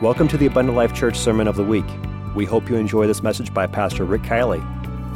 [0.00, 1.84] Welcome to the Abundant Life Church Sermon of the Week.
[2.34, 4.60] We hope you enjoy this message by Pastor Rick Kielley.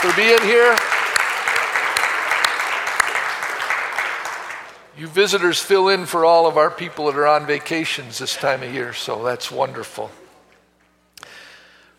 [0.00, 0.76] for being here.
[4.98, 8.64] You visitors fill in for all of our people that are on vacations this time
[8.64, 10.10] of year, so that's wonderful.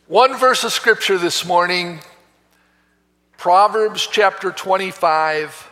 [0.08, 2.02] One verse of scripture this morning
[3.38, 5.72] Proverbs chapter 25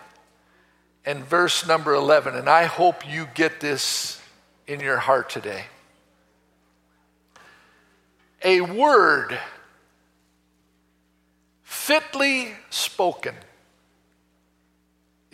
[1.05, 2.33] and verse number 11.
[2.33, 4.21] And I hope you get this
[4.65, 5.65] in your heart today.
[8.41, 9.37] A word
[11.63, 13.35] fitly spoken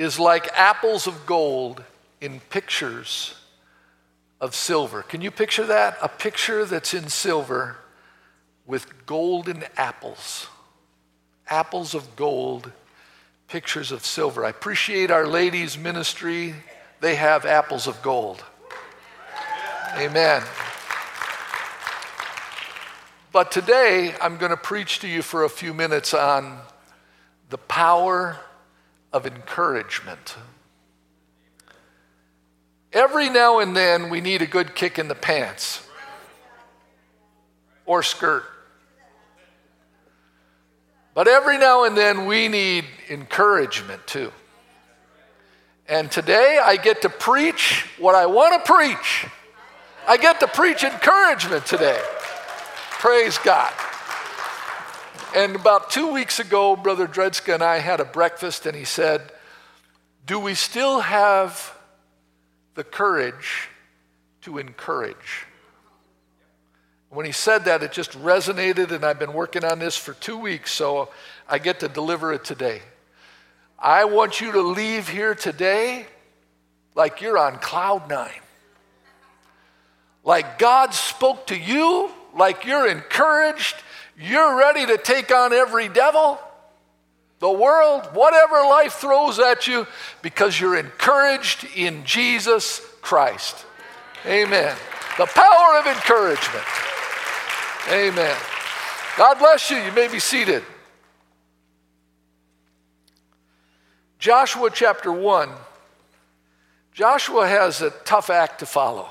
[0.04, 1.84] is like apples of gold
[2.20, 3.36] in pictures
[4.42, 5.02] of silver.
[5.02, 5.98] Can you picture that?
[6.02, 7.78] A picture that's in silver
[8.66, 10.48] with golden apples.
[11.48, 12.72] Apples of gold,
[13.48, 14.46] pictures of silver.
[14.46, 16.54] I appreciate our ladies' ministry.
[17.00, 18.44] They have apples of gold.
[19.96, 20.44] Amen.
[23.32, 26.60] But today, I'm going to preach to you for a few minutes on
[27.50, 28.38] the power
[29.14, 30.36] of encouragement.
[32.92, 35.88] Every now and then, we need a good kick in the pants
[37.86, 38.44] or skirt.
[41.14, 44.32] But every now and then, we need encouragement too.
[45.88, 49.28] And today, I get to preach what I want to preach.
[50.08, 52.02] I get to preach encouragement today.
[53.00, 53.74] Praise God.
[55.34, 59.32] And about two weeks ago, Brother Dredska and I had a breakfast, and he said,
[60.28, 61.76] Do we still have
[62.76, 63.68] the courage
[64.42, 65.48] to encourage?
[67.10, 70.38] When he said that, it just resonated, and I've been working on this for two
[70.38, 71.10] weeks, so
[71.50, 72.84] I get to deliver it today.
[73.80, 76.06] I want you to leave here today
[76.94, 78.30] like you're on cloud nine.
[80.24, 83.78] Like God spoke to you, like you're encouraged
[84.18, 86.40] you're ready to take on every devil,
[87.40, 89.88] the world, whatever life throws at you,
[90.22, 93.66] because you're encouraged in Jesus Christ.
[94.26, 94.76] Amen.
[95.18, 96.66] The power of encouragement.
[97.92, 98.36] Amen.
[99.18, 99.78] God bless you.
[99.78, 100.64] You may be seated.
[104.20, 105.50] Joshua chapter 1.
[106.94, 109.10] Joshua has a tough act to follow.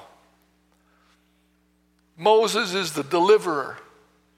[2.16, 3.76] Moses is the deliverer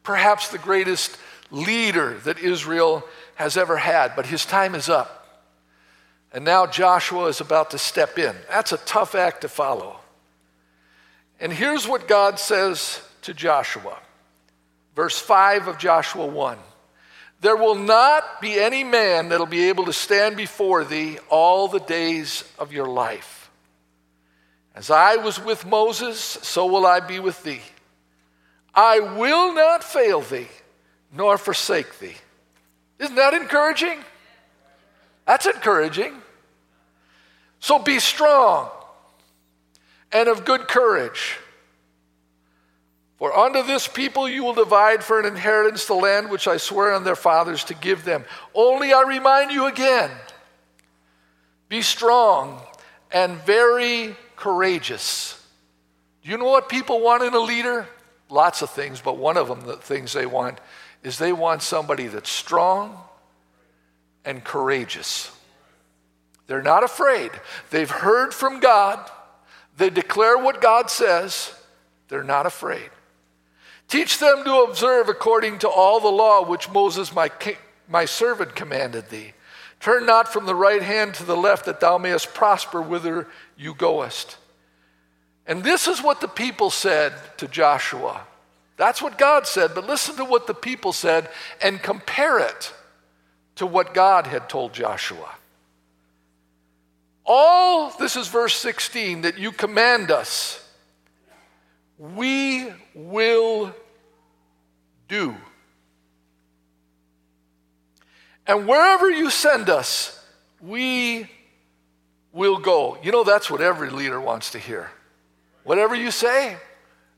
[0.05, 1.17] perhaps the greatest
[1.51, 3.03] leader that Israel
[3.35, 5.25] has ever had, but his time is up.
[6.33, 8.35] And now Joshua is about to step in.
[8.49, 9.99] That's a tough act to follow.
[11.41, 13.99] And here's what God says to Joshua.
[14.95, 16.59] Verse 5 of Joshua 1
[17.41, 21.81] There will not be any man that'll be able to stand before thee all the
[21.81, 23.51] days of your life.
[24.75, 27.63] As I was with Moses, so will I be with thee.
[28.75, 30.49] I will not fail thee,
[31.13, 32.17] nor forsake thee.
[32.99, 33.99] Isn't that encouraging?
[35.27, 36.15] That's encouraging.
[37.61, 38.71] So be strong
[40.13, 41.39] and of good courage.
[43.19, 46.93] For unto this people you will divide for an inheritance the land which I swear
[46.93, 48.25] on their fathers to give them.
[48.55, 50.11] Only I remind you again
[51.69, 52.61] be strong
[53.11, 55.41] and very courageous.
[56.23, 57.89] Do you know what people want in a leader?
[58.29, 60.59] Lots of things, but one of them, the things they want,
[61.03, 62.99] is they want somebody that's strong
[64.25, 65.31] and courageous.
[66.47, 67.31] They're not afraid.
[67.71, 69.11] They've heard from God.
[69.77, 71.55] They declare what God says.
[72.09, 72.91] They're not afraid.
[73.89, 77.31] Teach them to observe according to all the law which Moses, my,
[77.89, 79.33] my servant, commanded thee.
[79.81, 83.75] Turn not from the right hand to the left, that thou mayest prosper whither you
[83.75, 84.39] goest.
[85.47, 88.27] And this is what the people said to Joshua.
[88.77, 91.29] That's what God said, but listen to what the people said
[91.63, 92.73] and compare it
[93.57, 95.31] to what God had told Joshua.
[97.25, 100.61] All, this is verse 16, that you command us,
[101.99, 103.75] we will
[105.09, 105.35] do.
[108.47, 110.23] And wherever you send us,
[110.61, 111.31] we
[112.33, 112.99] will go.
[113.03, 114.91] You know, that's what every leader wants to hear.
[115.65, 116.57] Whatever you say,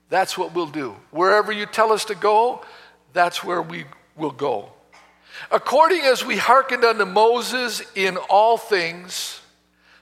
[0.09, 0.97] that's what we'll do.
[1.11, 2.65] Wherever you tell us to go,
[3.13, 3.85] that's where we
[4.17, 4.71] will go.
[5.51, 9.41] According as we hearkened unto Moses in all things,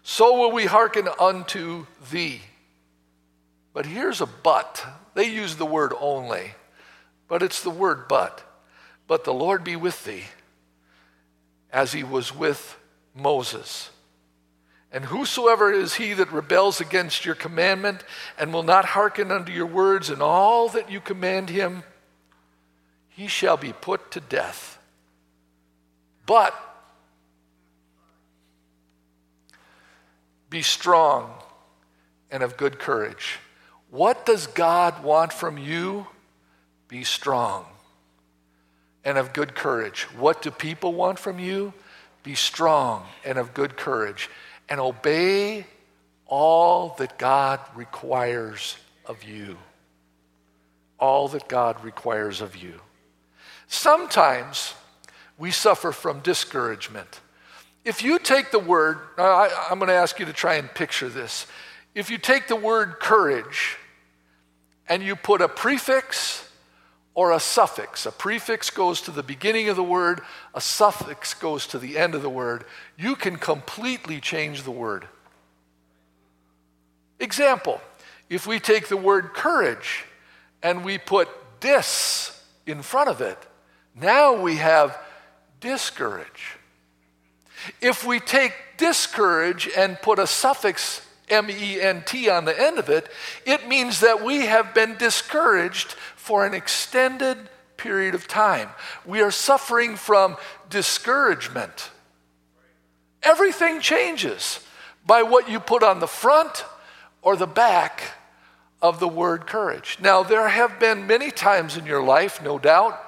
[0.03, 2.41] so will we hearken unto thee.
[3.73, 4.85] But here's a but.
[5.15, 6.55] They use the word only,
[7.29, 8.43] but it's the word but.
[9.07, 10.25] But the Lord be with thee
[11.73, 12.79] as he was with
[13.15, 13.91] Moses.
[14.95, 18.05] And whosoever is he that rebels against your commandment
[18.39, 21.83] and will not hearken unto your words and all that you command him,
[23.09, 24.79] he shall be put to death.
[26.27, 26.55] But
[30.49, 31.33] be strong
[32.31, 33.41] and of good courage.
[33.91, 36.07] What does God want from you?
[36.87, 37.67] Be strong
[39.05, 40.03] and of good courage.
[40.17, 41.75] What do people want from you?
[42.23, 44.31] Be strong and of good courage
[44.69, 45.67] and obey
[46.27, 48.77] all that God requires
[49.07, 49.59] of you.
[50.99, 52.81] All that God requires of you.
[53.67, 54.75] Sometimes
[55.39, 57.21] we suffer from discouragement.
[57.85, 61.09] If you take the word, I, am going to ask you to try and picture
[61.09, 61.47] this.
[61.95, 63.77] If you take the word courage
[64.89, 66.49] and you put a prefix
[67.15, 70.21] or a suffix, a prefix goes to the beginning of the word,
[70.53, 72.65] a suffix goes to the end of the word,
[72.99, 75.07] you can completely change the word.
[77.21, 77.81] Example,
[78.29, 80.05] if we take the word courage
[80.63, 81.29] and we put
[81.61, 83.39] dis in front of it,
[83.95, 84.99] now we have
[85.61, 86.57] discourage.
[87.81, 92.79] If we take discourage and put a suffix M E N T on the end
[92.79, 93.09] of it,
[93.47, 97.39] it means that we have been discouraged for an extended
[97.77, 98.69] period of time.
[99.05, 100.37] We are suffering from
[100.71, 101.91] discouragement.
[103.23, 104.61] Everything changes
[105.07, 106.65] by what you put on the front
[107.23, 108.03] or the back
[108.83, 109.99] of the word courage.
[110.01, 113.01] Now, there have been many times in your life, no doubt,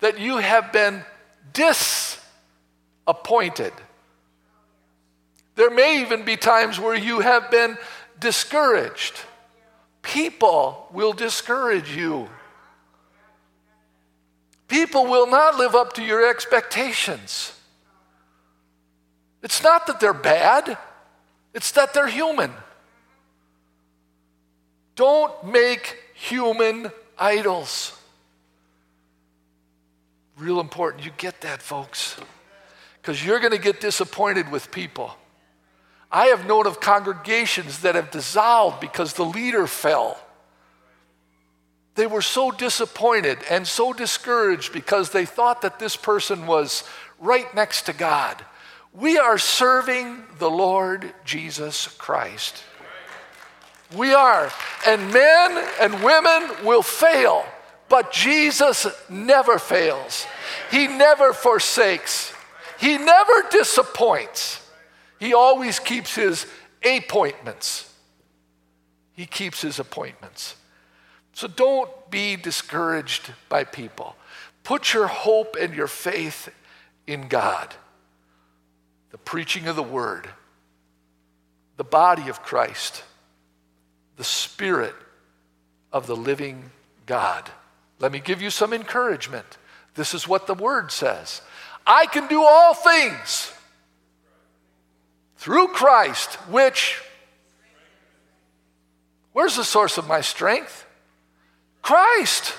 [0.00, 1.04] that you have been
[1.52, 3.72] disappointed.
[5.54, 7.76] There may even be times where you have been
[8.18, 9.20] discouraged.
[10.02, 12.28] People will discourage you.
[14.68, 17.52] People will not live up to your expectations.
[19.42, 20.78] It's not that they're bad,
[21.52, 22.52] it's that they're human.
[24.94, 27.98] Don't make human idols.
[30.36, 31.04] Real important.
[31.04, 32.16] You get that, folks.
[33.00, 35.14] Because you're going to get disappointed with people.
[36.12, 40.18] I have known of congregations that have dissolved because the leader fell.
[41.94, 46.84] They were so disappointed and so discouraged because they thought that this person was
[47.18, 48.44] right next to God.
[48.92, 52.62] We are serving the Lord Jesus Christ.
[53.96, 54.50] We are.
[54.86, 57.44] And men and women will fail,
[57.88, 60.26] but Jesus never fails.
[60.70, 62.34] He never forsakes,
[62.78, 64.61] He never disappoints.
[65.22, 66.46] He always keeps His
[66.84, 67.88] appointments.
[69.12, 70.56] He keeps His appointments.
[71.32, 74.16] So don't be discouraged by people.
[74.64, 76.48] Put your hope and your faith
[77.06, 77.72] in God
[79.12, 80.28] the preaching of the word,
[81.76, 83.04] the body of Christ,
[84.16, 84.94] the spirit
[85.92, 86.72] of the living
[87.06, 87.48] God.
[88.00, 89.56] Let me give you some encouragement.
[89.94, 91.42] This is what the word says
[91.86, 93.52] I can do all things
[95.42, 97.02] through Christ, which,
[99.32, 100.86] where's the source of my strength?
[101.82, 102.54] Christ.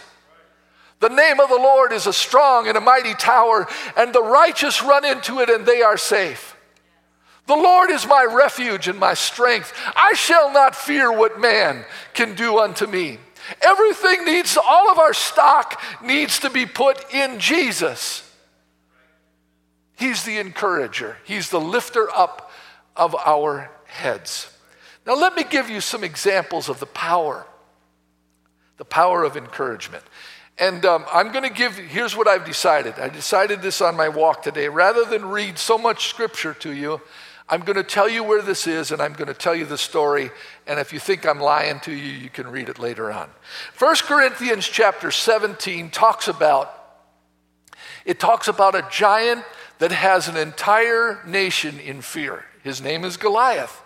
[0.99, 4.83] The name of the Lord is a strong and a mighty tower, and the righteous
[4.83, 6.57] run into it and they are safe.
[7.47, 9.71] The Lord is my refuge and my strength.
[9.95, 13.17] I shall not fear what man can do unto me.
[13.61, 18.29] Everything needs, all of our stock needs to be put in Jesus.
[19.95, 22.42] He's the encourager, He's the lifter up
[22.95, 24.49] of our heads.
[25.05, 27.45] Now, let me give you some examples of the power,
[28.77, 30.03] the power of encouragement.
[30.57, 32.95] And um, I'm going to give, here's what I've decided.
[32.99, 34.69] I decided this on my walk today.
[34.69, 37.01] Rather than read so much scripture to you,
[37.49, 39.77] I'm going to tell you where this is and I'm going to tell you the
[39.77, 40.31] story.
[40.67, 43.29] And if you think I'm lying to you, you can read it later on.
[43.77, 46.79] 1 Corinthians chapter 17 talks about
[48.05, 49.45] it talks about a giant
[49.79, 52.43] that has an entire nation in fear.
[52.63, 53.81] His name is Goliath.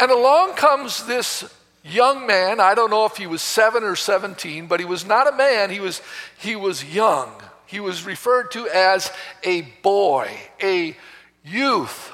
[0.00, 1.52] And along comes this
[1.82, 2.60] young man.
[2.60, 5.70] I don't know if he was seven or 17, but he was not a man,
[5.70, 6.02] he was,
[6.38, 7.32] he was young.
[7.66, 10.30] He was referred to as a boy,
[10.62, 10.96] a
[11.44, 12.12] youth.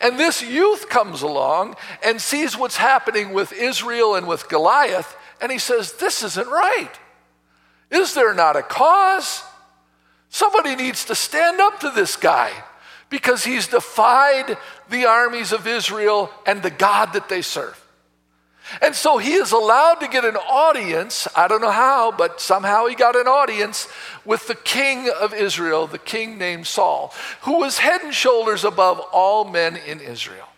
[0.00, 5.52] And this youth comes along and sees what's happening with Israel and with Goliath, and
[5.52, 6.90] he says, This isn't right.
[7.90, 9.42] Is there not a cause?
[10.30, 12.52] Somebody needs to stand up to this guy
[13.08, 14.56] because he's defied
[14.90, 17.82] the armies of Israel and the God that they serve.
[18.82, 21.28] And so he is allowed to get an audience.
[21.36, 23.88] I don't know how, but somehow he got an audience
[24.24, 28.98] with the king of Israel, the king named Saul, who was head and shoulders above
[29.12, 30.48] all men in Israel.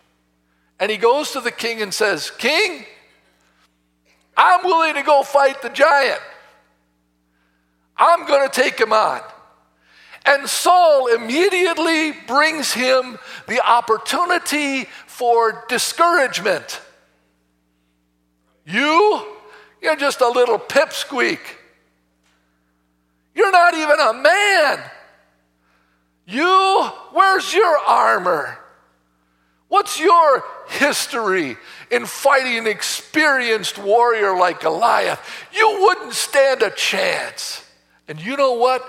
[0.80, 2.86] And he goes to the king and says, King,
[4.36, 6.20] I'm willing to go fight the giant.
[7.96, 9.20] I'm going to take him on.
[10.28, 16.82] And Saul immediately brings him the opportunity for discouragement.
[18.66, 19.26] You,
[19.80, 21.38] you're just a little pipsqueak.
[23.34, 24.90] You're not even a man.
[26.26, 28.58] You, where's your armor?
[29.68, 31.56] What's your history
[31.90, 35.26] in fighting an experienced warrior like Goliath?
[35.54, 37.64] You wouldn't stand a chance.
[38.08, 38.86] And you know what?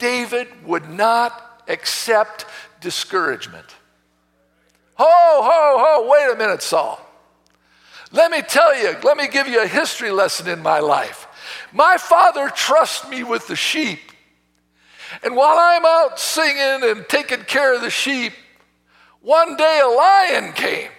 [0.00, 2.46] David would not accept
[2.80, 3.66] discouragement.
[4.96, 7.00] Ho, ho, ho, wait a minute, Saul.
[8.10, 11.28] Let me tell you, let me give you a history lesson in my life.
[11.72, 14.00] My father trusts me with the sheep.
[15.22, 18.32] And while I'm out singing and taking care of the sheep,
[19.20, 20.90] one day a lion came.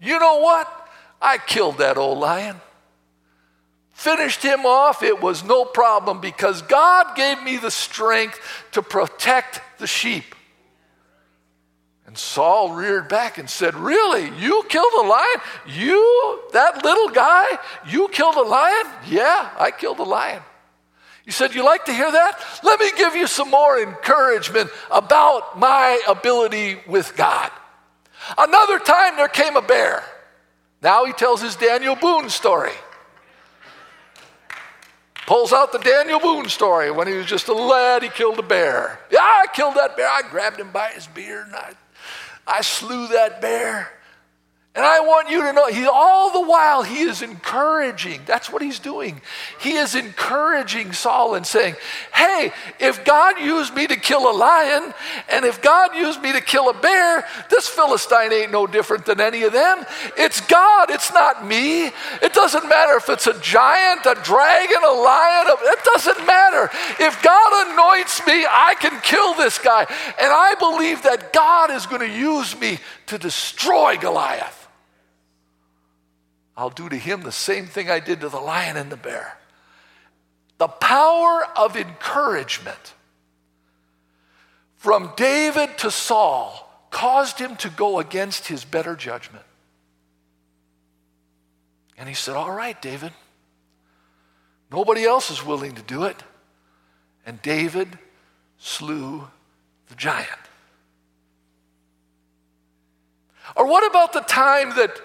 [0.00, 0.68] You know what?
[1.20, 2.60] I killed that old lion.
[4.02, 5.04] Finished him off.
[5.04, 8.40] It was no problem because God gave me the strength
[8.72, 10.34] to protect the sheep.
[12.04, 14.24] And Saul reared back and said, Really?
[14.40, 15.40] You killed a lion?
[15.68, 17.46] You, that little guy,
[17.86, 18.86] you killed a lion?
[19.06, 20.42] Yeah, I killed a lion.
[21.24, 22.40] You said, You like to hear that?
[22.64, 27.52] Let me give you some more encouragement about my ability with God.
[28.36, 30.02] Another time there came a bear.
[30.82, 32.72] Now he tells his Daniel Boone story.
[35.32, 36.90] Pulls out the Daniel Boone story.
[36.90, 39.00] When he was just a lad, he killed a bear.
[39.10, 40.06] Yeah, I killed that bear.
[40.06, 41.72] I grabbed him by his beard and I
[42.46, 43.88] I slew that bear.
[44.74, 48.22] And I want you to know, he, all the while, he is encouraging.
[48.24, 49.20] That's what he's doing.
[49.60, 51.74] He is encouraging Saul and saying,
[52.14, 54.94] Hey, if God used me to kill a lion,
[55.30, 59.20] and if God used me to kill a bear, this Philistine ain't no different than
[59.20, 59.84] any of them.
[60.16, 61.88] It's God, it's not me.
[62.22, 66.70] It doesn't matter if it's a giant, a dragon, a lion, it doesn't matter.
[66.98, 69.80] If God anoints me, I can kill this guy.
[69.80, 74.61] And I believe that God is going to use me to destroy Goliath.
[76.56, 79.38] I'll do to him the same thing I did to the lion and the bear.
[80.58, 82.94] The power of encouragement
[84.76, 89.44] from David to Saul caused him to go against his better judgment.
[91.96, 93.12] And he said, All right, David.
[94.70, 96.22] Nobody else is willing to do it.
[97.26, 97.98] And David
[98.58, 99.28] slew
[99.88, 100.28] the giant.
[103.54, 105.00] Or what about the time that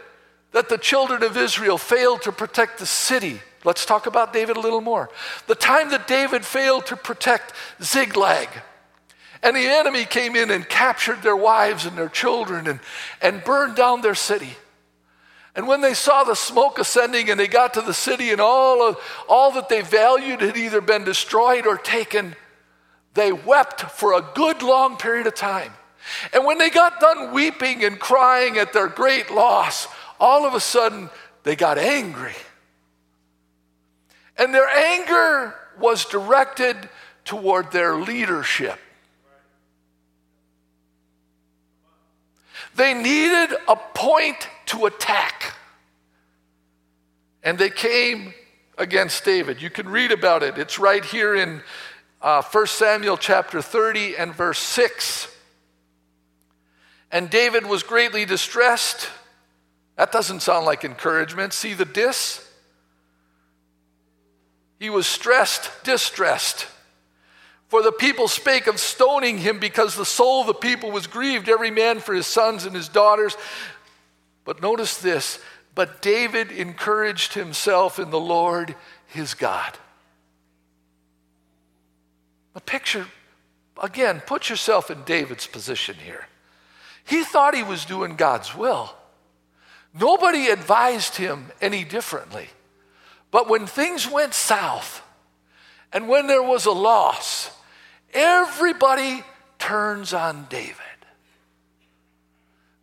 [0.58, 3.40] that the children of Israel failed to protect the city.
[3.64, 5.08] Let's talk about David a little more.
[5.46, 8.50] The time that David failed to protect Ziklag,
[9.44, 12.80] and the enemy came in and captured their wives and their children and,
[13.22, 14.58] and burned down their city.
[15.54, 18.82] And when they saw the smoke ascending and they got to the city and all,
[18.82, 18.98] of,
[19.30, 22.36] all that they valued had either been destroyed or taken,
[23.14, 25.74] they wept for a good long period of time.
[26.34, 29.88] And when they got done weeping and crying at their great loss,
[30.20, 31.10] all of a sudden
[31.44, 32.36] they got angry.
[34.38, 36.78] And their anger was directed
[37.26, 38.80] toward their leadership.
[42.76, 45.56] They needed a point to attack.
[47.42, 48.34] And they came
[48.78, 49.62] against David.
[49.62, 50.58] You can read about it.
[50.58, 51.62] It's right here in
[52.22, 55.34] uh, 1 Samuel chapter 30 and verse 6.
[57.12, 59.10] And David was greatly distressed
[59.98, 61.54] that doesn't sound like encouragement.
[61.54, 62.44] See the dis?
[64.80, 66.68] He was stressed, distressed.
[67.68, 71.50] For the people spake of stoning him because the soul of the people was grieved,
[71.50, 73.36] every man for his sons and his daughters.
[74.46, 75.40] But notice this
[75.78, 78.76] but David encouraged himself in the Lord
[79.06, 79.78] his God.
[82.56, 83.06] A picture,
[83.80, 86.26] again, put yourself in David's position here.
[87.06, 88.97] He thought he was doing God's will.
[90.00, 92.50] Nobody advised him any differently.
[93.32, 95.02] But when things went south
[95.92, 97.52] and when there was a loss,
[98.14, 99.24] everybody
[99.60, 100.76] turns on David.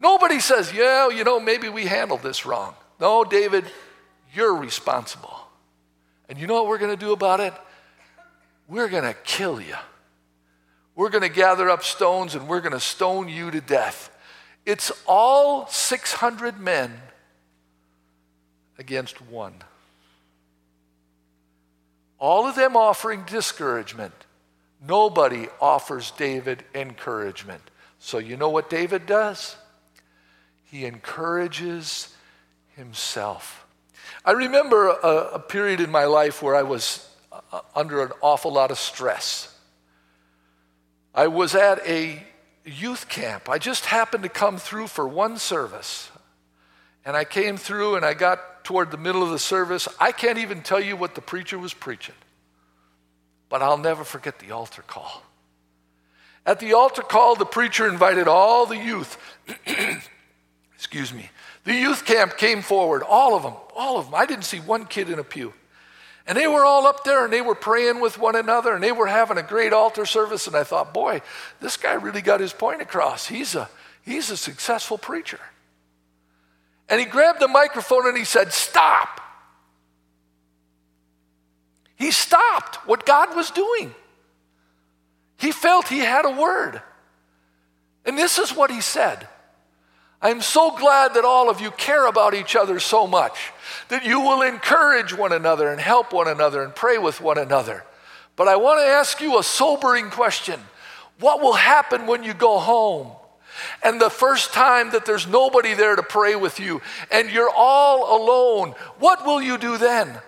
[0.00, 2.74] Nobody says, yeah, you know, maybe we handled this wrong.
[3.00, 3.64] No, David,
[4.34, 5.34] you're responsible.
[6.28, 7.54] And you know what we're going to do about it?
[8.68, 9.76] We're going to kill you.
[10.94, 14.10] We're going to gather up stones and we're going to stone you to death.
[14.66, 17.00] It's all 600 men
[18.78, 19.54] against one.
[22.18, 24.14] All of them offering discouragement.
[24.86, 27.62] Nobody offers David encouragement.
[27.98, 29.56] So, you know what David does?
[30.64, 32.14] He encourages
[32.76, 33.66] himself.
[34.24, 38.52] I remember a, a period in my life where I was uh, under an awful
[38.52, 39.54] lot of stress.
[41.14, 42.22] I was at a
[42.64, 43.48] youth camp.
[43.48, 46.10] I just happened to come through for one service.
[47.04, 49.86] And I came through and I got toward the middle of the service.
[50.00, 52.16] I can't even tell you what the preacher was preaching,
[53.48, 55.22] but I'll never forget the altar call.
[56.46, 59.16] At the altar call, the preacher invited all the youth.
[60.74, 61.30] Excuse me.
[61.64, 64.14] The youth camp came forward, all of them, all of them.
[64.14, 65.54] I didn't see one kid in a pew.
[66.26, 68.92] And they were all up there and they were praying with one another and they
[68.92, 70.46] were having a great altar service.
[70.46, 71.22] And I thought, boy,
[71.60, 73.26] this guy really got his point across.
[73.26, 73.68] He's a,
[74.02, 75.40] he's a successful preacher.
[76.88, 79.20] And he grabbed the microphone and he said, Stop.
[81.96, 83.94] He stopped what God was doing.
[85.38, 86.82] He felt he had a word.
[88.04, 89.26] And this is what he said
[90.20, 93.52] I'm so glad that all of you care about each other so much
[93.88, 97.84] that you will encourage one another and help one another and pray with one another.
[98.34, 100.60] But I want to ask you a sobering question
[101.20, 103.12] What will happen when you go home?
[103.82, 108.22] And the first time that there's nobody there to pray with you and you're all
[108.22, 110.20] alone, what will you do then?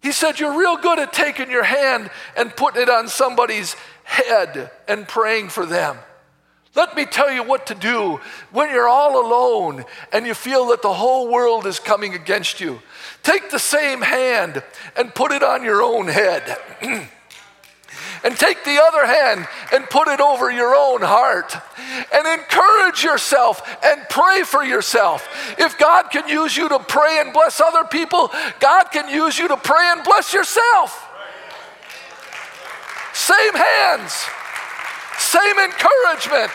[0.00, 4.70] He said, You're real good at taking your hand and putting it on somebody's head
[4.86, 5.98] and praying for them.
[6.74, 8.20] Let me tell you what to do
[8.52, 12.80] when you're all alone and you feel that the whole world is coming against you.
[13.22, 14.62] Take the same hand
[14.96, 16.56] and put it on your own head.
[18.24, 21.54] and take the other hand and put it over your own heart
[22.12, 25.28] and encourage yourself and pray for yourself.
[25.58, 29.48] If God can use you to pray and bless other people, God can use you
[29.48, 31.06] to pray and bless yourself.
[33.12, 34.12] Same hands,
[35.18, 36.50] same encouragement,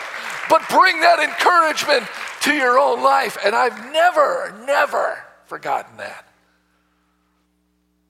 [0.48, 2.06] but bring that encouragement
[2.42, 3.36] to your own life.
[3.44, 6.26] And I've never, never forgotten that.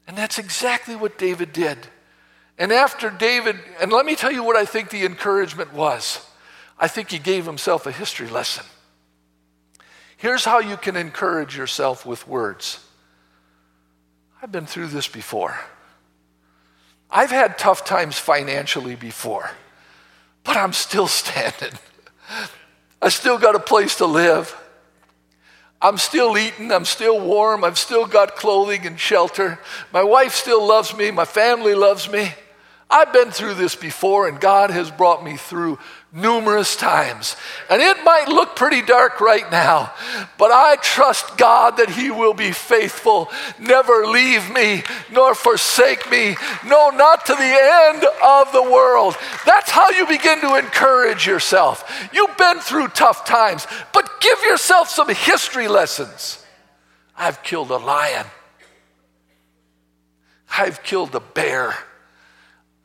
[0.06, 1.78] And that's exactly what David did.
[2.58, 6.24] And after David, and let me tell you what I think the encouragement was.
[6.78, 8.64] I think he gave himself a history lesson.
[10.16, 12.84] Here's how you can encourage yourself with words.
[14.40, 15.58] I've been through this before.
[17.10, 19.50] I've had tough times financially before,
[20.42, 21.78] but I'm still standing.
[23.00, 24.56] I still got a place to live.
[25.82, 29.58] I'm still eating, I'm still warm, I've still got clothing and shelter.
[29.92, 32.32] My wife still loves me, my family loves me.
[32.94, 35.80] I've been through this before, and God has brought me through
[36.12, 37.34] numerous times.
[37.68, 39.92] And it might look pretty dark right now,
[40.38, 46.36] but I trust God that He will be faithful, never leave me nor forsake me,
[46.64, 49.16] no, not to the end of the world.
[49.44, 52.08] That's how you begin to encourage yourself.
[52.12, 56.46] You've been through tough times, but give yourself some history lessons.
[57.16, 58.26] I've killed a lion,
[60.56, 61.74] I've killed a bear.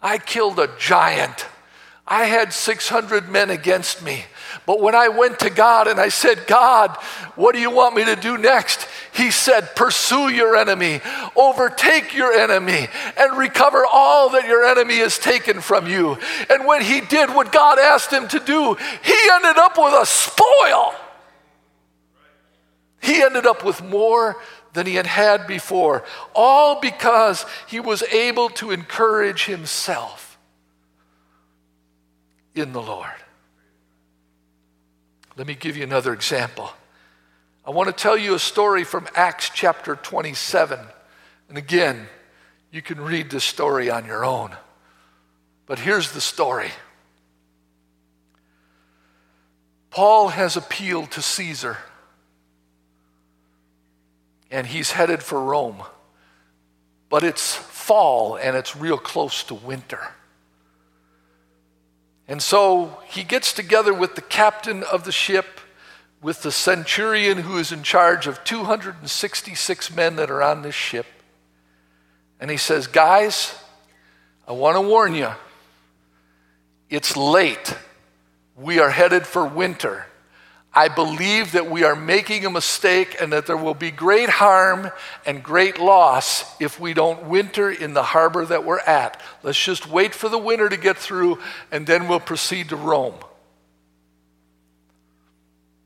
[0.01, 1.45] I killed a giant.
[2.07, 4.23] I had 600 men against me.
[4.65, 6.95] But when I went to God and I said, God,
[7.35, 8.87] what do you want me to do next?
[9.13, 11.01] He said, Pursue your enemy,
[11.35, 16.17] overtake your enemy, and recover all that your enemy has taken from you.
[16.49, 20.05] And when he did what God asked him to do, he ended up with a
[20.05, 20.95] spoil.
[23.01, 24.37] He ended up with more
[24.73, 26.03] than he had had before,
[26.35, 30.37] all because he was able to encourage himself
[32.55, 33.09] in the Lord.
[35.37, 36.69] Let me give you another example.
[37.65, 40.79] I want to tell you a story from Acts chapter 27.
[41.49, 42.07] And again,
[42.71, 44.55] you can read this story on your own.
[45.65, 46.71] But here's the story
[49.91, 51.77] Paul has appealed to Caesar
[54.51, 55.83] and he's headed for Rome.
[57.09, 59.99] But it's fall and it's real close to winter.
[62.27, 65.59] And so he gets together with the captain of the ship,
[66.21, 71.07] with the centurion who is in charge of 266 men that are on this ship.
[72.39, 73.55] And he says, Guys,
[74.47, 75.29] I want to warn you,
[76.89, 77.75] it's late.
[78.55, 80.05] We are headed for winter.
[80.73, 84.91] I believe that we are making a mistake and that there will be great harm
[85.25, 89.19] and great loss if we don't winter in the harbor that we're at.
[89.41, 91.39] Let's just wait for the winter to get through
[91.71, 93.15] and then we'll proceed to Rome.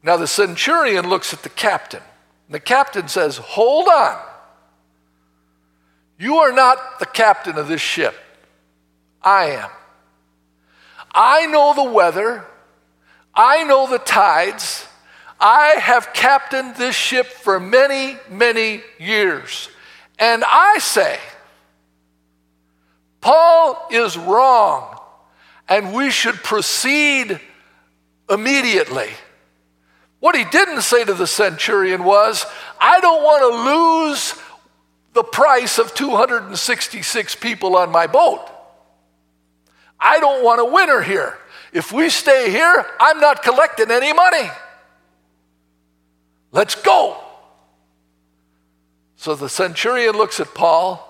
[0.03, 2.03] Now, the centurion looks at the captain
[2.47, 4.21] And the captain says, Hold on.
[6.19, 8.15] You are not the captain of this ship.
[9.21, 9.69] I am.
[11.13, 12.45] I know the weather.
[13.35, 14.87] I know the tides.
[15.39, 19.69] I have captained this ship for many, many years.
[20.19, 21.19] And I say,
[23.19, 24.99] Paul is wrong,
[25.67, 27.39] and we should proceed
[28.29, 29.09] immediately.
[30.19, 32.45] What he didn't say to the centurion was,
[32.79, 34.35] I don't want to lose
[35.13, 38.49] the price of 266 people on my boat.
[39.99, 41.37] I don't want a winner here.
[41.73, 44.49] If we stay here, I'm not collecting any money.
[46.51, 47.17] Let's go.
[49.15, 51.09] So the centurion looks at Paul,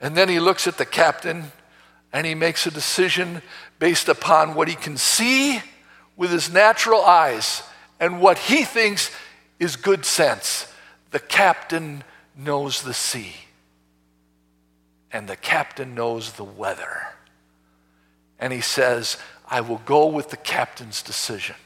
[0.00, 1.50] and then he looks at the captain,
[2.12, 3.42] and he makes a decision
[3.80, 5.60] based upon what he can see
[6.16, 7.62] with his natural eyes
[7.98, 9.10] and what he thinks
[9.58, 10.72] is good sense.
[11.10, 12.04] The captain
[12.36, 13.34] knows the sea,
[15.10, 17.08] and the captain knows the weather.
[18.38, 19.16] And he says,
[19.50, 21.56] I will go with the captain's decision.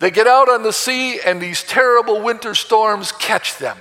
[0.00, 3.76] They get out on the sea, and these terrible winter storms catch them.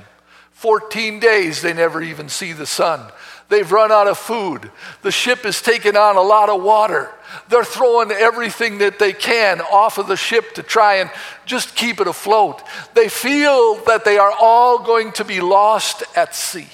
[0.52, 3.10] 14 days, they never even see the sun.
[3.48, 4.69] They've run out of food.
[5.02, 7.10] The ship has taken on a lot of water.
[7.48, 11.10] They're throwing everything that they can off of the ship to try and
[11.45, 12.62] just keep it afloat.
[12.93, 16.67] They feel that they are all going to be lost at sea.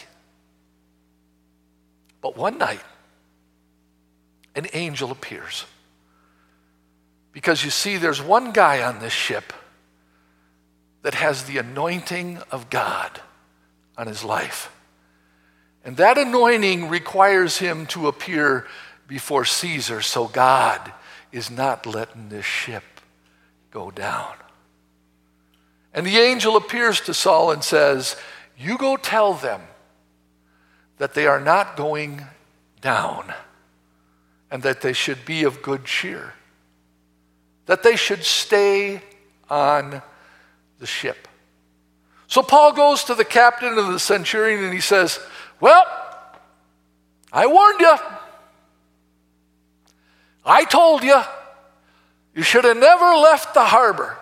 [2.22, 2.84] But one night,
[4.56, 5.66] an angel appears.
[7.36, 9.52] Because you see, there's one guy on this ship
[11.02, 13.20] that has the anointing of God
[13.98, 14.72] on his life.
[15.84, 18.66] And that anointing requires him to appear
[19.06, 20.94] before Caesar, so God
[21.34, 22.86] is not letting this ship
[23.70, 24.34] go down.
[25.94, 28.16] And the angel appears to Saul and says,
[28.58, 29.60] You go tell them
[31.00, 32.26] that they are not going
[32.80, 33.34] down
[34.50, 36.34] and that they should be of good cheer,
[37.66, 39.02] that they should stay
[39.50, 40.02] on
[40.80, 41.28] the ship.
[42.28, 45.20] So Paul goes to the captain of the centurion and he says,
[45.60, 45.86] Well,
[47.32, 47.96] I warned you.
[50.46, 51.22] I told you.
[52.36, 54.18] You should have never left the harbor.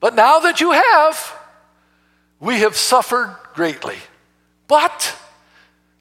[0.00, 1.38] But now that you have,
[2.40, 3.96] we have suffered greatly.
[4.68, 5.16] But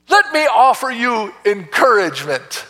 [0.10, 2.65] let me offer you encouragement.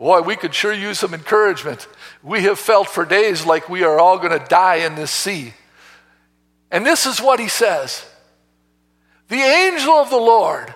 [0.00, 1.86] Boy, we could sure use some encouragement.
[2.22, 5.52] We have felt for days like we are all going to die in this sea.
[6.70, 8.06] And this is what he says
[9.28, 10.74] The angel of the Lord,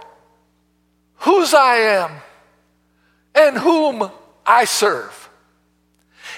[1.21, 2.11] whose I am
[3.35, 4.11] and whom
[4.45, 5.31] I serve,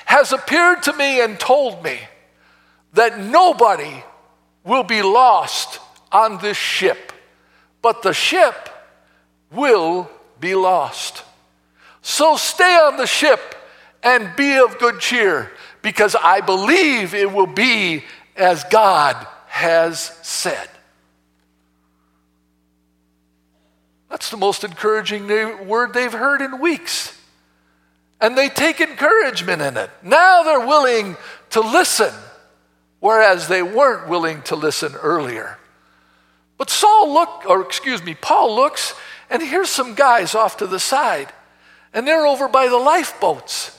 [0.05, 1.99] has appeared to me and told me
[2.93, 4.05] that nobody
[4.63, 5.81] will be lost
[6.13, 7.13] on this ship,
[7.83, 8.69] but the ship
[9.51, 11.25] will be lost.
[12.07, 13.57] So stay on the ship
[14.01, 15.51] and be of good cheer,
[15.83, 18.05] because I believe it will be
[18.37, 20.69] as God has said.
[24.09, 25.27] That's the most encouraging
[25.67, 27.21] word they've heard in weeks.
[28.21, 29.91] And they take encouragement in it.
[30.05, 31.17] Now they're willing
[31.51, 32.15] to listen,
[33.01, 35.59] whereas they weren't willing to listen earlier.
[36.57, 38.95] But Saul look, or excuse me, Paul looks,
[39.29, 41.33] and here's some guys off to the side,
[41.97, 43.77] and they're over by the lifeboats.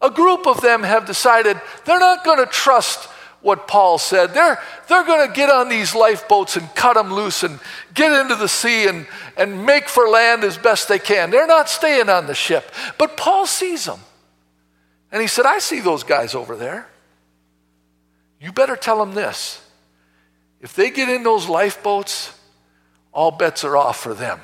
[0.00, 3.08] A group of them have decided they're not going to trust
[3.40, 4.32] what Paul said.
[4.32, 7.58] They're, they're going to get on these lifeboats and cut them loose and
[7.94, 11.30] get into the sea and, and make for land as best they can.
[11.30, 12.70] They're not staying on the ship.
[12.96, 13.98] But Paul sees them.
[15.10, 16.86] And he said, I see those guys over there.
[18.40, 19.60] You better tell them this.
[20.60, 22.38] If they get in those lifeboats,
[23.10, 24.40] all bets are off for them.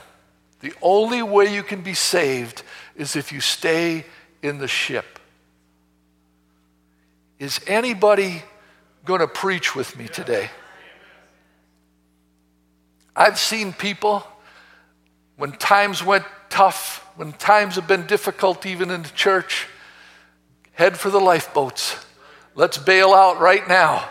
[0.60, 2.62] The only way you can be saved
[2.96, 4.04] is if you stay
[4.42, 5.18] in the ship.
[7.38, 8.42] Is anybody
[9.08, 10.50] going to preach with me today.
[13.16, 14.22] I've seen people
[15.38, 19.66] when times went tough, when times have been difficult, even in the church,
[20.72, 21.96] head for the lifeboats.
[22.54, 24.06] Let's bail out right now.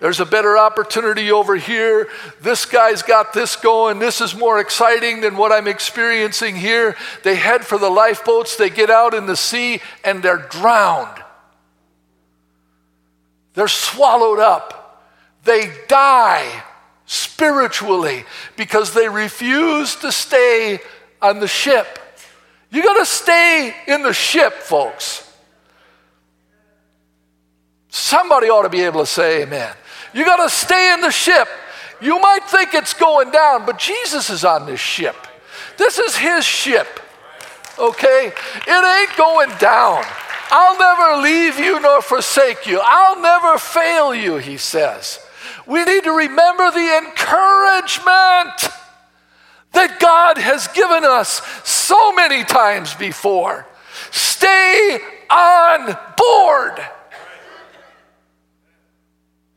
[0.00, 2.08] There's a better opportunity over here.
[2.40, 3.98] This guy's got this going.
[3.98, 6.96] This is more exciting than what I'm experiencing here.
[7.22, 11.22] They head for the lifeboats, they get out in the sea, and they're drowned.
[13.54, 15.02] They're swallowed up.
[15.44, 16.62] They die
[17.04, 18.24] spiritually
[18.56, 20.80] because they refuse to stay
[21.20, 21.98] on the ship.
[22.70, 25.26] You got to stay in the ship, folks.
[27.88, 29.74] Somebody ought to be able to say amen.
[30.12, 31.48] You got to stay in the ship.
[32.00, 35.16] You might think it's going down, but Jesus is on this ship.
[35.76, 37.00] This is his ship.
[37.78, 38.32] Okay?
[38.66, 40.04] It ain't going down.
[40.50, 42.80] I'll never leave you nor forsake you.
[42.82, 45.24] I'll never fail you, he says.
[45.66, 48.72] We need to remember the encouragement
[49.72, 53.66] that God has given us so many times before.
[54.10, 54.98] Stay
[55.30, 56.80] on board.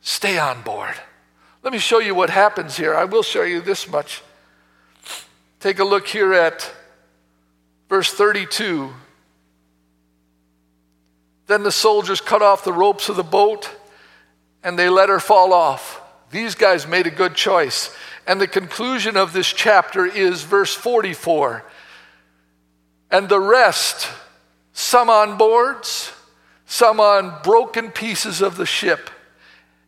[0.04, 0.94] Stay on board.
[1.62, 2.94] Let me show you what happens here.
[2.94, 4.20] I will show you this much.
[5.60, 6.70] Take a look here at
[7.88, 8.92] verse 32.
[11.46, 13.70] Then the soldiers cut off the ropes of the boat
[14.62, 16.02] and they let her fall off.
[16.30, 17.96] These guys made a good choice.
[18.26, 21.64] And the conclusion of this chapter is verse 44.
[23.10, 24.10] And the rest,
[24.74, 26.12] some on boards,
[26.66, 29.08] some on broken pieces of the ship.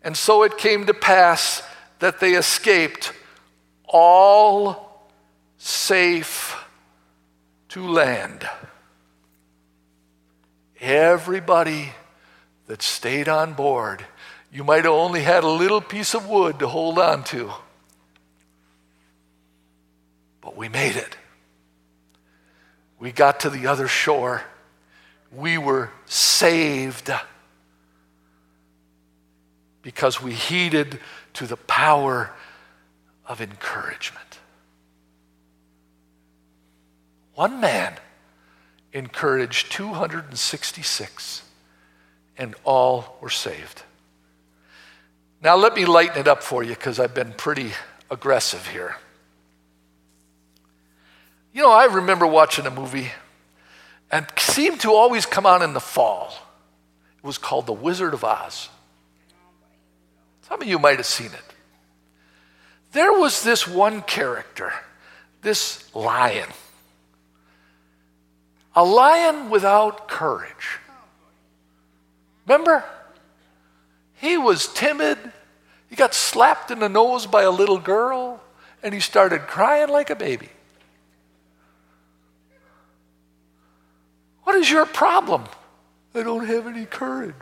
[0.06, 1.64] And so it came to pass
[1.98, 3.12] that they escaped
[3.88, 5.02] all
[5.58, 6.54] safe
[7.70, 8.48] to land.
[10.80, 11.92] Everybody
[12.68, 14.06] that stayed on board,
[14.52, 17.50] you might have only had a little piece of wood to hold on to.
[20.40, 21.16] But we made it.
[23.00, 24.44] We got to the other shore.
[25.32, 27.10] We were saved
[29.86, 30.98] because we heeded
[31.32, 32.32] to the power
[33.24, 34.40] of encouragement.
[37.36, 37.94] One man
[38.92, 41.42] encouraged 266,
[42.36, 43.84] and all were saved.
[45.40, 47.70] Now, let me lighten it up for you because I've been pretty
[48.10, 48.96] aggressive here.
[51.54, 53.12] You know, I remember watching a movie
[54.10, 56.34] and seemed to always come on in the fall.
[57.18, 58.68] It was called The Wizard of Oz.
[60.48, 61.54] Some of you might have seen it.
[62.92, 64.72] There was this one character,
[65.42, 66.48] this lion.
[68.74, 70.78] A lion without courage.
[72.46, 72.84] Remember?
[74.14, 75.18] He was timid.
[75.90, 78.40] He got slapped in the nose by a little girl,
[78.82, 80.48] and he started crying like a baby.
[84.44, 85.44] What is your problem?
[86.14, 87.34] I don't have any courage.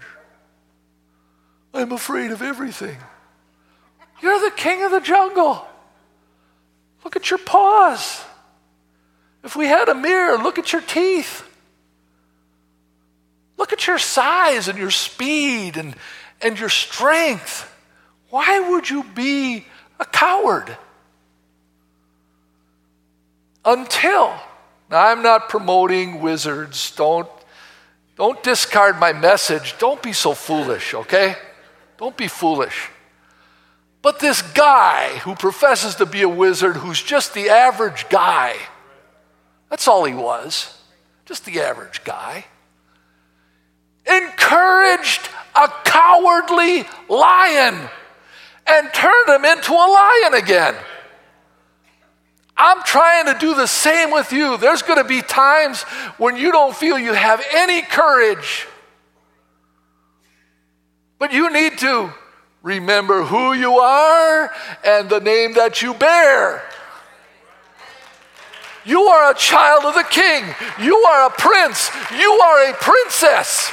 [1.75, 2.97] I'm afraid of everything.
[4.23, 5.67] You're the king of the jungle.
[7.03, 8.25] Look at your paws.
[9.43, 11.47] If we had a mirror, look at your teeth.
[13.59, 15.97] Look at your size and your speed and,
[16.41, 17.71] and your strength.
[18.31, 19.67] Why would you be
[19.99, 20.77] a coward?
[23.65, 24.35] Until,
[24.91, 26.95] now I'm not promoting wizards.
[26.97, 27.29] Don't,
[28.17, 29.77] don't discard my message.
[29.79, 31.37] Don't be so foolish, okay?
[32.05, 32.91] Don't be foolish.
[34.03, 38.57] But this guy who professes to be a wizard, who's just the average guy,
[39.71, 40.79] that's all he was,
[41.25, 42.45] just the average guy,
[44.07, 47.89] encouraged a cowardly lion
[48.67, 50.75] and turned him into a lion again.
[52.55, 54.59] I'm trying to do the same with you.
[54.59, 55.85] There's going to be times
[56.19, 58.67] when you don't feel you have any courage.
[61.19, 62.13] But you need to
[62.63, 64.51] remember who you are
[64.85, 66.63] and the name that you bear.
[68.85, 70.45] You are a child of the king.
[70.81, 71.91] You are a prince.
[72.19, 73.73] You are a princess.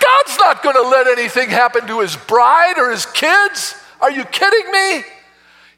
[0.00, 3.74] God's not going to let anything happen to his bride or his kids.
[4.00, 5.02] Are you kidding me?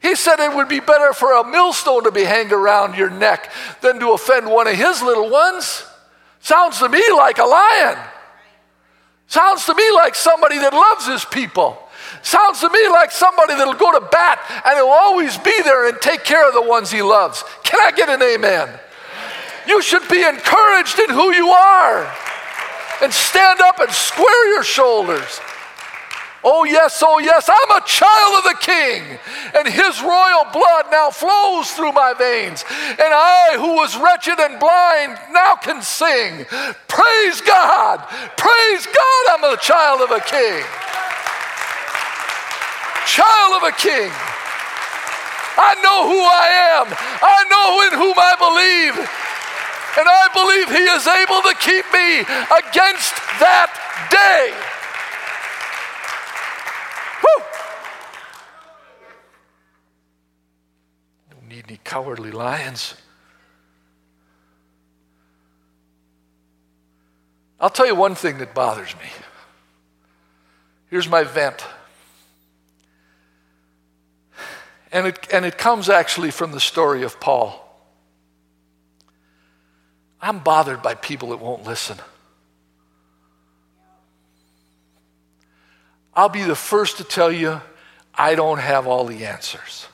[0.03, 3.51] He said it would be better for a millstone to be hanged around your neck
[3.81, 5.85] than to offend one of his little ones.
[6.41, 7.99] Sounds to me like a lion.
[9.37, 11.77] Sounds to me like somebody that loves his people.
[12.23, 16.01] Sounds to me like somebody that'll go to bat and he'll always be there and
[16.01, 17.45] take care of the ones he loves.
[17.63, 18.71] Can I get an amen?
[19.69, 22.11] You should be encouraged in who you are
[23.03, 25.39] and stand up and square your shoulders.
[26.49, 29.03] Oh, yes, oh, yes, I'm a child of the king,
[29.51, 32.63] and his royal blood now flows through my veins.
[32.71, 36.47] And I, who was wretched and blind, now can sing.
[36.87, 37.99] Praise God!
[38.39, 40.63] Praise God, I'm a child of a king.
[43.11, 44.15] Child of a king.
[45.59, 46.47] I know who I
[46.79, 46.87] am,
[47.27, 48.95] I know in whom I believe.
[49.99, 52.23] And I believe he is able to keep me
[52.55, 53.75] against that
[54.15, 54.76] day.
[57.27, 57.45] Woo!
[61.31, 62.95] Don't need any cowardly lions.
[67.59, 69.09] I'll tell you one thing that bothers me.
[70.91, 71.65] Here's my vent.
[74.93, 77.63] And it, and it comes actually from the story of Paul.
[80.21, 81.99] I'm bothered by people that won't listen.
[86.17, 87.61] I'll be the first to tell you,
[88.15, 89.87] I don't have all the answers.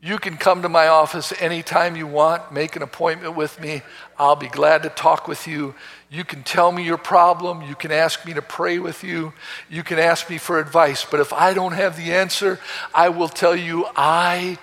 [0.00, 3.82] You can come to my office anytime you want, make an appointment with me.
[4.16, 5.74] I'll be glad to talk with you.
[6.08, 7.62] You can tell me your problem.
[7.62, 9.32] You can ask me to pray with you.
[9.68, 11.04] You can ask me for advice.
[11.04, 12.60] But if I don't have the answer,
[12.94, 14.58] I will tell you, I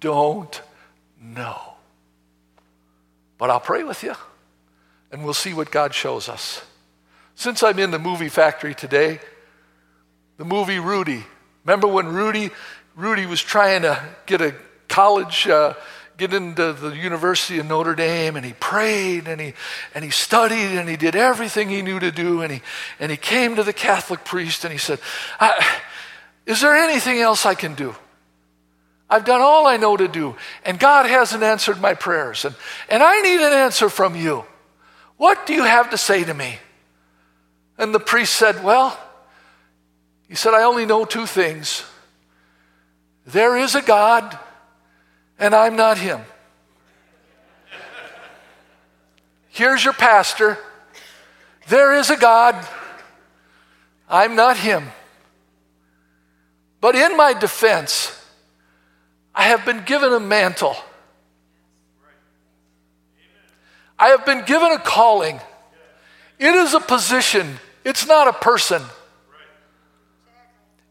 [0.00, 0.60] don't
[1.20, 1.60] know.
[3.38, 4.14] But I'll pray with you,
[5.12, 6.64] and we'll see what God shows us.
[7.36, 9.20] Since I'm in the movie factory today,
[10.42, 11.24] the movie Rudy.
[11.64, 12.50] Remember when Rudy,
[12.96, 14.52] Rudy was trying to get a
[14.88, 15.74] college, uh,
[16.18, 19.54] get into the University of Notre Dame, and he prayed and he,
[19.94, 22.42] and he studied and he did everything he knew to do.
[22.42, 22.62] And he,
[22.98, 24.98] and he came to the Catholic priest and he said,
[26.44, 27.94] Is there anything else I can do?
[29.08, 32.56] I've done all I know to do, and God hasn't answered my prayers, and,
[32.88, 34.44] and I need an answer from you.
[35.18, 36.58] What do you have to say to me?
[37.78, 38.98] And the priest said, Well,
[40.32, 41.84] he said, I only know two things.
[43.26, 44.38] There is a God,
[45.38, 46.22] and I'm not him.
[49.50, 50.56] Here's your pastor.
[51.68, 52.66] There is a God,
[54.08, 54.84] I'm not him.
[56.80, 58.18] But in my defense,
[59.34, 60.76] I have been given a mantle.
[63.98, 65.38] I have been given a calling.
[66.38, 68.82] It is a position, it's not a person.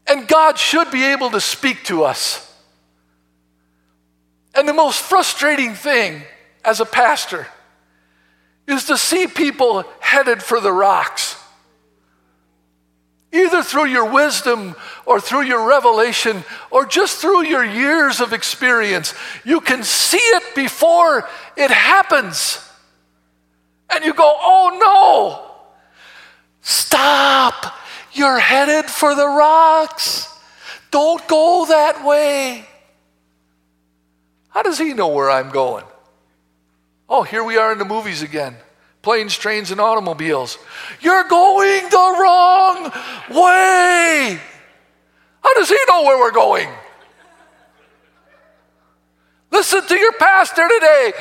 [0.06, 2.48] And God should be able to speak to us.
[4.54, 6.22] And the most frustrating thing
[6.64, 7.46] as a pastor
[8.66, 11.36] is to see people headed for the rocks.
[13.32, 19.14] Either through your wisdom or through your revelation or just through your years of experience,
[19.42, 22.58] you can see it before it happens.
[23.88, 25.62] And you go, oh no,
[26.60, 27.74] stop.
[28.12, 30.28] You're headed for the rocks.
[30.90, 32.66] Don't go that way.
[34.50, 35.84] How does he know where I'm going?
[37.08, 38.56] Oh, here we are in the movies again
[39.02, 40.58] planes, trains, and automobiles.
[41.00, 42.84] You're going the wrong
[43.30, 44.40] way.
[45.42, 46.68] How does he know where we're going?
[49.50, 51.12] Listen to your pastor today.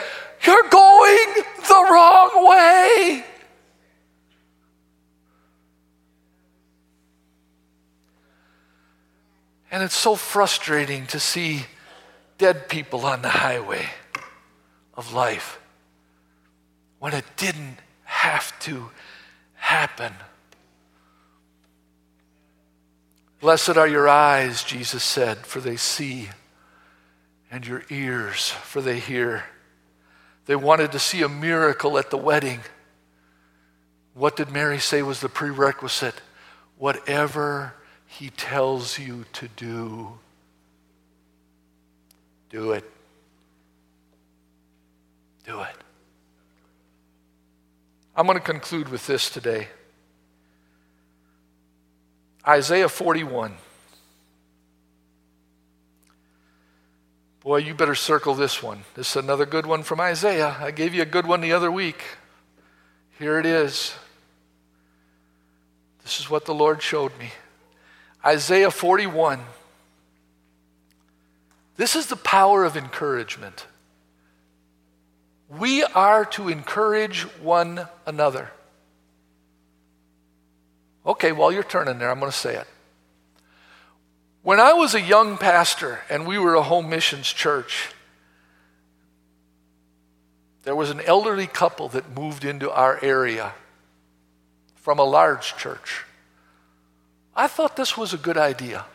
[0.45, 3.25] You're going the wrong way.
[9.71, 11.65] And it's so frustrating to see
[12.37, 13.87] dead people on the highway
[14.95, 15.59] of life
[16.99, 18.91] when it didn't have to
[19.55, 20.13] happen.
[23.39, 26.29] Blessed are your eyes, Jesus said, for they see,
[27.49, 29.45] and your ears, for they hear.
[30.45, 32.59] They wanted to see a miracle at the wedding.
[34.13, 36.21] What did Mary say was the prerequisite?
[36.77, 37.73] Whatever
[38.19, 40.09] he tells you to do,
[42.49, 42.83] do it.
[45.45, 45.75] Do it.
[48.15, 49.69] I'm going to conclude with this today.
[52.45, 53.53] Isaiah 41.
[57.39, 58.83] Boy, you better circle this one.
[58.93, 60.57] This is another good one from Isaiah.
[60.59, 62.03] I gave you a good one the other week.
[63.17, 63.93] Here it is.
[66.03, 67.31] This is what the Lord showed me.
[68.25, 69.39] Isaiah 41.
[71.77, 73.65] This is the power of encouragement.
[75.49, 78.51] We are to encourage one another.
[81.05, 82.67] Okay, while you're turning there, I'm going to say it.
[84.43, 87.89] When I was a young pastor and we were a home missions church,
[90.63, 93.53] there was an elderly couple that moved into our area
[94.75, 96.05] from a large church.
[97.35, 98.85] I thought this was a good idea.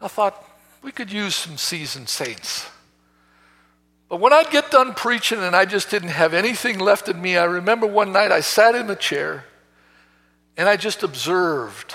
[0.00, 0.42] I thought
[0.82, 2.68] we could use some seasoned saints.
[4.08, 7.36] But when I'd get done preaching and I just didn't have anything left in me,
[7.36, 9.44] I remember one night I sat in the chair
[10.56, 11.94] and I just observed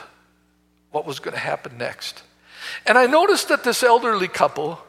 [0.92, 2.24] what was going to happen next.
[2.86, 4.80] And I noticed that this elderly couple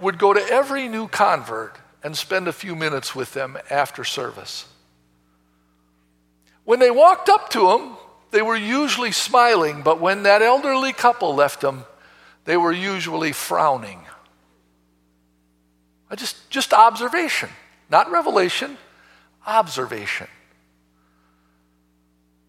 [0.00, 4.66] would go to every new convert and spend a few minutes with them after service.
[6.64, 7.96] When they walked up to them,
[8.30, 11.84] they were usually smiling, but when that elderly couple left them,
[12.44, 14.00] they were usually frowning.
[16.10, 17.48] I just, just observation,
[17.90, 18.78] not revelation,
[19.46, 20.28] observation.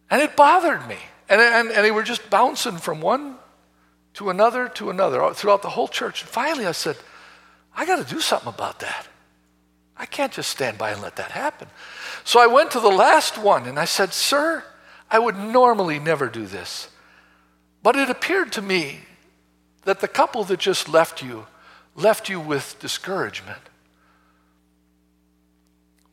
[0.09, 0.97] And it bothered me.
[1.29, 3.35] And, and, and they were just bouncing from one
[4.13, 6.21] to another, to another, uh, throughout the whole church.
[6.21, 6.95] And finally, I said,
[7.75, 9.07] I got to do something about that.
[9.97, 11.67] I can't just stand by and let that happen.
[12.23, 14.63] So I went to the last one and I said, Sir,
[15.09, 16.89] I would normally never do this.
[17.83, 18.99] But it appeared to me
[19.83, 21.47] that the couple that just left you
[21.97, 23.59] left you with discouragement.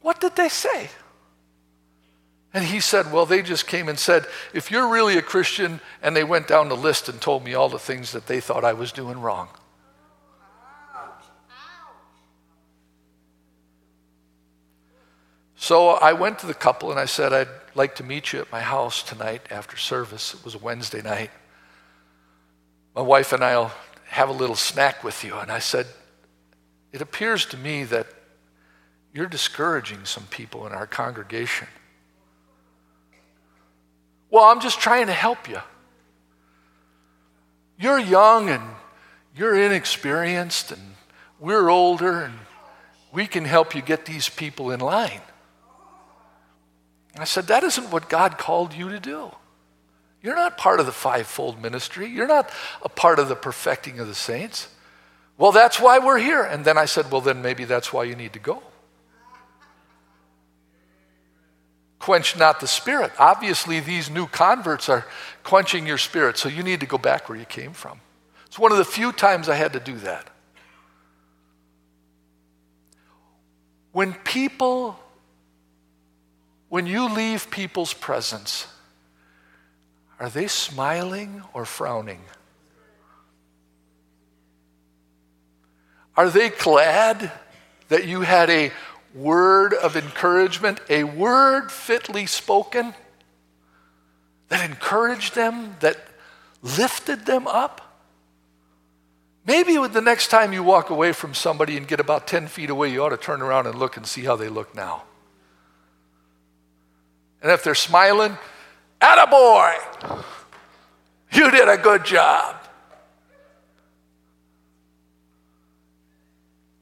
[0.00, 0.88] What did they say?
[2.52, 6.16] And he said, Well, they just came and said, If you're really a Christian, and
[6.16, 8.72] they went down the list and told me all the things that they thought I
[8.72, 9.48] was doing wrong.
[15.56, 18.50] So I went to the couple and I said, I'd like to meet you at
[18.52, 20.34] my house tonight after service.
[20.34, 21.30] It was a Wednesday night.
[22.94, 23.72] My wife and I'll
[24.06, 25.36] have a little snack with you.
[25.36, 25.86] And I said,
[26.92, 28.06] It appears to me that
[29.12, 31.68] you're discouraging some people in our congregation.
[34.30, 35.60] Well, I'm just trying to help you.
[37.78, 38.62] You're young and
[39.36, 40.80] you're inexperienced, and
[41.40, 42.34] we're older, and
[43.12, 45.20] we can help you get these people in line.
[47.22, 49.30] I said, That isn't what God called you to do.
[50.22, 52.06] You're not part of the fivefold ministry.
[52.06, 52.50] You're not
[52.82, 54.68] a part of the perfecting of the saints.
[55.36, 56.42] Well, that's why we're here.
[56.42, 58.62] And then I said, Well, then maybe that's why you need to go.
[61.98, 63.12] Quench not the spirit.
[63.18, 65.06] Obviously, these new converts are
[65.42, 68.00] quenching your spirit, so you need to go back where you came from.
[68.46, 70.28] It's one of the few times I had to do that.
[73.92, 74.98] When people
[76.74, 78.66] when you leave people's presence,
[80.18, 82.20] are they smiling or frowning?
[86.16, 87.30] Are they glad
[87.90, 88.72] that you had a
[89.14, 92.92] word of encouragement, a word fitly spoken
[94.48, 95.96] that encouraged them, that
[96.60, 98.02] lifted them up?
[99.46, 102.68] Maybe with the next time you walk away from somebody and get about 10 feet
[102.68, 105.04] away, you ought to turn around and look and see how they look now.
[107.44, 108.38] And if they're smiling,
[109.02, 109.74] attaboy,
[111.30, 112.56] you did a good job.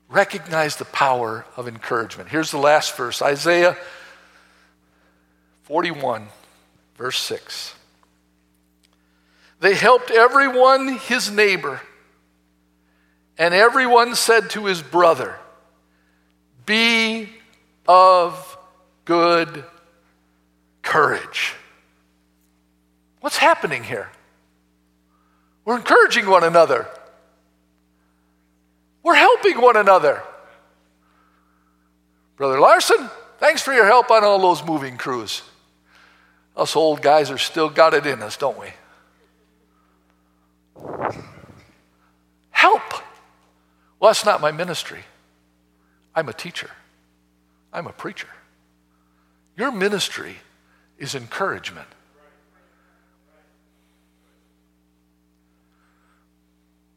[0.08, 2.28] Recognize the power of encouragement.
[2.28, 3.76] Here's the last verse Isaiah
[5.64, 6.28] 41,
[6.96, 7.74] verse 6.
[9.58, 11.80] They helped everyone his neighbor,
[13.36, 15.40] and everyone said to his brother,
[16.66, 17.30] Be
[17.88, 18.56] of
[19.04, 19.64] good
[20.82, 21.54] courage.
[23.20, 24.10] What's happening here?
[25.64, 26.88] We're encouraging one another.
[29.02, 30.22] We're helping one another.
[32.36, 33.08] Brother Larson,
[33.38, 35.42] thanks for your help on all those moving crews.
[36.56, 38.68] Us old guys are still got it in us, don't we?
[42.50, 42.92] Help.
[43.98, 45.04] Well, that's not my ministry.
[46.14, 46.70] I'm a teacher.
[47.72, 48.28] I'm a preacher.
[49.56, 50.36] Your ministry
[51.02, 51.88] is encouragement.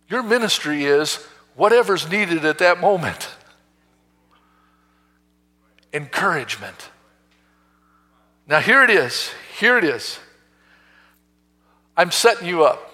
[0.08, 1.16] Your ministry is
[1.56, 3.28] whatever's needed at that moment.
[5.92, 6.92] Encouragement.
[8.46, 9.32] Now, here it is.
[9.58, 10.20] Here it is.
[11.98, 12.92] I'm setting you up.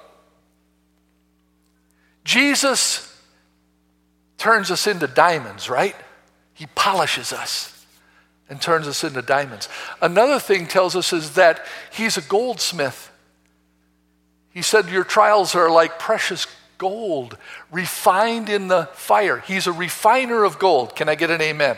[2.24, 3.14] Jesus
[4.38, 5.96] turns us into diamonds, right?
[6.54, 7.81] He polishes us
[8.52, 9.70] and turns us into diamonds.
[10.02, 13.10] Another thing tells us is that he's a goldsmith.
[14.50, 16.46] He said, Your trials are like precious
[16.78, 17.38] gold,
[17.72, 19.38] refined in the fire.
[19.38, 20.98] He's a refiner of gold.
[20.98, 21.78] Can I get an amen?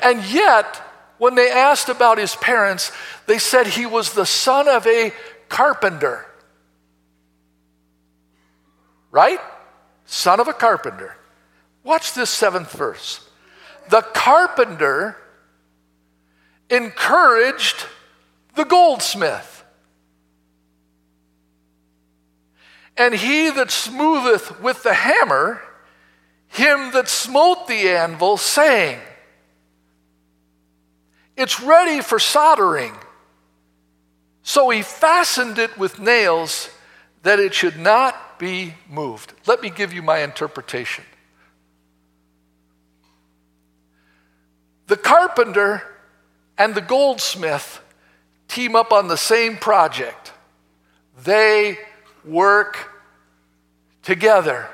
[0.00, 0.80] And yet,
[1.18, 2.92] when they asked about his parents,
[3.26, 5.12] they said he was the son of a
[5.48, 6.24] carpenter.
[9.10, 9.40] Right?
[10.06, 11.16] Son of a carpenter.
[11.82, 13.28] Watch this seventh verse.
[13.88, 15.16] The carpenter
[16.70, 17.86] encouraged
[18.54, 19.64] the goldsmith.
[22.96, 25.62] And he that smootheth with the hammer,
[26.48, 29.00] him that smote the anvil, saying,
[31.36, 32.94] It's ready for soldering.
[34.42, 36.70] So he fastened it with nails
[37.22, 39.34] that it should not be moved.
[39.46, 41.04] Let me give you my interpretation.
[44.88, 45.82] The carpenter
[46.60, 47.80] and the goldsmith
[48.46, 50.34] team up on the same project.
[51.24, 51.78] They
[52.22, 52.76] work
[54.02, 54.68] together.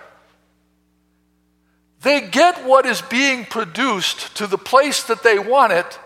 [2.03, 6.01] They get what is being produced to the place that they want it,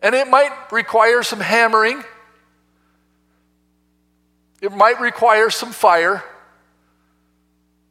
[0.00, 2.04] and it might require some hammering.
[4.60, 6.22] It might require some fire.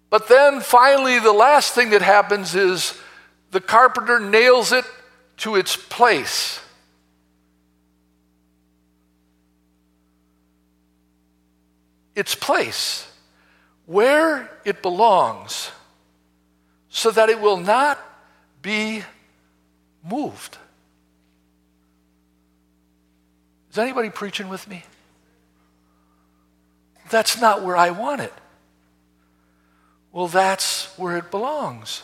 [0.09, 2.97] But then finally, the last thing that happens is
[3.51, 4.85] the carpenter nails it
[5.37, 6.59] to its place.
[12.15, 13.11] Its place,
[13.85, 15.71] where it belongs,
[16.89, 17.99] so that it will not
[18.61, 19.03] be
[20.01, 20.57] moved.
[23.71, 24.85] Is anybody preaching with me?
[27.09, 28.33] That's not where I want it.
[30.13, 32.01] Well, that's where it belongs.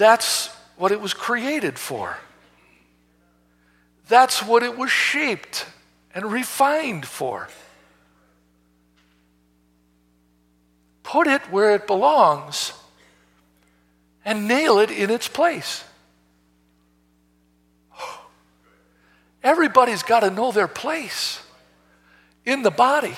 [0.00, 0.46] That's
[0.78, 2.16] what it was created for.
[4.08, 5.66] That's what it was shaped
[6.14, 7.48] and refined for.
[11.02, 12.72] Put it where it belongs
[14.24, 15.84] and nail it in its place.
[19.42, 21.42] Everybody's got to know their place
[22.46, 23.16] in the body.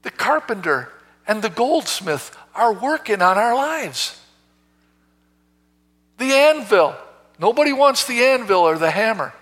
[0.00, 0.90] The carpenter
[1.26, 4.22] and the goldsmith are working on our lives.
[6.24, 6.96] The anvil.
[7.38, 9.34] Nobody wants the anvil or the hammer.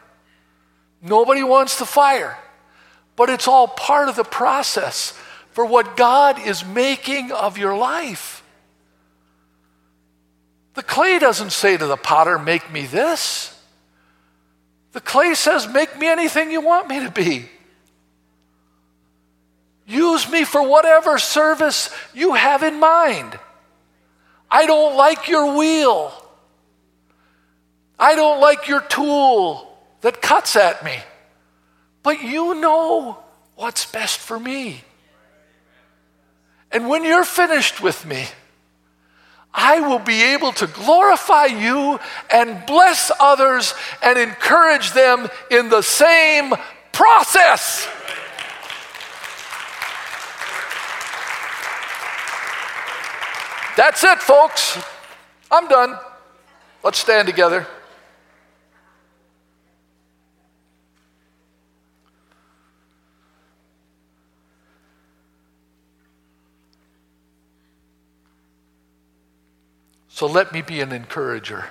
[1.00, 2.36] Nobody wants the fire.
[3.14, 5.16] But it's all part of the process
[5.52, 8.42] for what God is making of your life.
[10.74, 13.56] The clay doesn't say to the potter, Make me this.
[14.90, 17.48] The clay says, Make me anything you want me to be.
[19.86, 23.38] Use me for whatever service you have in mind.
[24.50, 26.18] I don't like your wheel.
[28.02, 30.98] I don't like your tool that cuts at me.
[32.02, 33.16] But you know
[33.54, 34.82] what's best for me.
[36.72, 38.26] And when you're finished with me,
[39.54, 43.72] I will be able to glorify you and bless others
[44.02, 46.54] and encourage them in the same
[46.90, 47.86] process.
[53.76, 54.82] That's it, folks.
[55.52, 55.96] I'm done.
[56.82, 57.64] Let's stand together.
[70.22, 71.64] So let me be an encourager.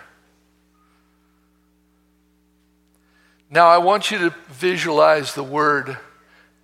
[3.49, 5.97] Now, I want you to visualize the word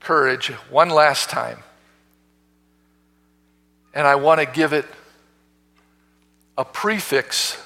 [0.01, 1.59] courage one last time.
[3.93, 4.83] And I want to give it
[6.57, 7.57] a prefix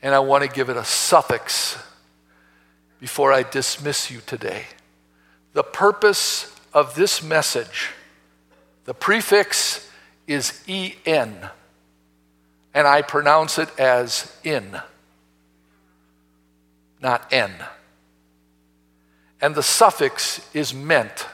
[0.00, 1.76] and I want to give it a suffix
[3.00, 4.64] before I dismiss you today.
[5.52, 7.90] The purpose of this message,
[8.86, 9.90] the prefix
[10.26, 11.50] is EN
[12.74, 14.80] and I pronounce it as in,
[17.00, 17.52] not n.
[19.40, 21.26] And the suffix is meant.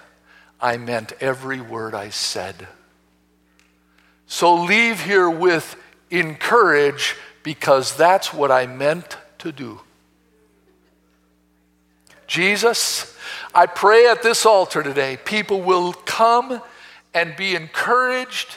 [0.61, 2.69] I meant every word I said.
[4.27, 5.77] So leave here with
[6.11, 9.81] encourage because that's what I meant to do.
[12.27, 13.17] Jesus,
[13.55, 16.61] I pray at this altar today, people will come
[17.15, 18.57] and be encouraged